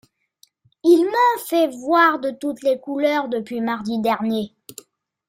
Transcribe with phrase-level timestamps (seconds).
[0.83, 4.55] Il m'en fait voir de toutes les couleurs depuis mardi dernier.